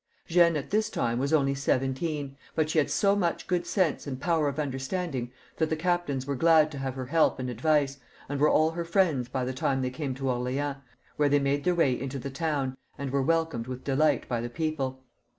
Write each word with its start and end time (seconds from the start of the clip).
Jeanne 0.25 0.55
at 0.57 0.71
this 0.71 0.89
time 0.89 1.19
was 1.19 1.31
only 1.31 1.53
seventeen, 1.53 2.35
but 2.55 2.71
she 2.71 2.79
had 2.79 2.89
so 2.89 3.15
much 3.15 3.45
good 3.45 3.67
sense 3.67 4.07
and 4.07 4.19
power 4.19 4.47
of 4.47 4.57
understanding, 4.57 5.31
that 5.57 5.69
the 5.69 5.75
captains 5.75 6.25
were 6.25 6.33
glad 6.35 6.71
to 6.71 6.79
have 6.79 6.95
her 6.95 7.05
help 7.05 7.37
and 7.37 7.51
advice, 7.51 7.99
and 8.27 8.39
were 8.39 8.49
all 8.49 8.71
her 8.71 8.83
friends 8.83 9.29
by 9.29 9.45
the 9.45 9.53
time 9.53 9.83
they 9.83 9.91
came 9.91 10.15
to 10.15 10.27
Orleans, 10.27 10.77
where 11.17 11.29
they 11.29 11.37
made 11.37 11.65
their 11.65 11.75
way 11.75 11.93
into 11.93 12.17
the 12.17 12.31
town, 12.31 12.75
and 12.97 13.11
were 13.11 13.21
welcomed 13.21 13.67
with 13.67 13.83
delight 13.83 14.27
by 14.27 14.41
the 14.41 14.49
people. 14.49 15.03